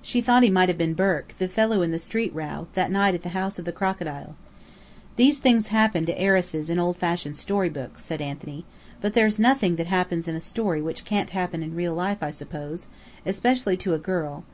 [0.00, 3.12] "She thought he might have been Burke, the fellow in the street row, that night
[3.14, 4.34] at the House of the Crocodile."
[5.16, 8.64] "These things happen to heiresses in old fashioned story books," said Anthony.
[9.02, 12.30] "But there's nothing that happens in a story which can't happen in real life, I
[12.30, 12.86] suppose
[13.26, 14.44] especially to such a girl.